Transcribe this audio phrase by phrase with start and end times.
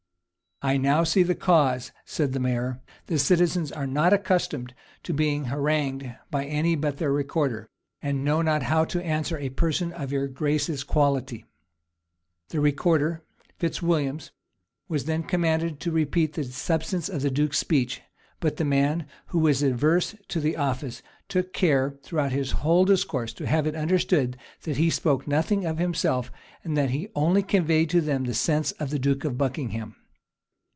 [0.63, 5.35] "I now see the cause," said the mayor; "the citizens are not accustomed to be
[5.39, 7.67] harangued by any but their recorder;
[7.99, 11.45] and know not how to answer a person of your grace's quality."
[12.49, 13.23] The recorder,
[13.57, 14.29] Fitz Williams,
[14.87, 18.03] was then commanded to repeat the substance of the duke's speech;
[18.39, 23.33] but the man, who was averse to the office, took care, throughout his whole discourse,
[23.33, 26.31] to have it understood that he spoke nothing of himself,
[26.63, 29.95] and that he only conveyed to them the sense of the duke of Buckingham.